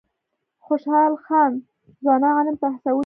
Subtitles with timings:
[0.65, 1.51] خوشحال خان
[2.03, 2.99] ځوانان علم ته هڅولي دي.